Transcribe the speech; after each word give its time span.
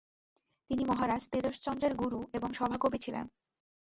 তিনি 0.69 0.83
মহারাজ 0.85 1.23
তেজশ্চন্দ্রের 1.31 1.93
গুরু 1.95 2.19
এবং 2.33 2.49
সভাকবি 2.53 2.97
ছিলেন। 2.97 3.25